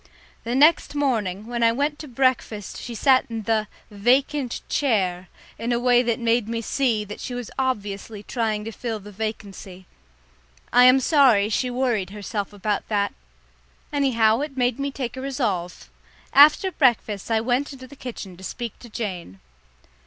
The 0.45 0.55
next 0.55 0.95
morning, 0.95 1.45
when 1.45 1.61
I 1.61 1.71
went 1.71 1.91
in 1.91 1.97
to 1.97 2.07
breakfast 2.15 2.79
she 2.79 2.95
sat 2.95 3.27
in 3.29 3.43
the 3.43 3.67
"vacant 3.91 4.61
chair" 4.67 5.27
in 5.59 5.71
a 5.71 5.79
way 5.79 6.01
that 6.01 6.17
made 6.19 6.49
me 6.49 6.59
see 6.59 7.05
that 7.05 7.19
she 7.19 7.35
was 7.35 7.51
obviously 7.59 8.23
trying 8.23 8.65
to 8.65 8.71
fill 8.71 8.99
the 8.99 9.11
vacancy. 9.11 9.85
I 10.73 10.85
am 10.85 10.99
sorry 10.99 11.49
she 11.49 11.69
worried 11.69 12.09
herself 12.09 12.51
about 12.51 12.87
that. 12.89 13.13
Anyhow, 13.93 14.39
it 14.39 14.57
made 14.57 14.79
me 14.79 14.89
take 14.89 15.15
a 15.15 15.21
resolve. 15.21 15.91
After 16.33 16.71
breakfast, 16.71 17.29
I 17.29 17.39
went 17.39 17.71
into 17.71 17.85
the 17.85 17.95
kitchen 17.95 18.35
to 18.37 18.43
speak 18.43 18.79
to 18.79 18.89
Jane. 18.89 19.39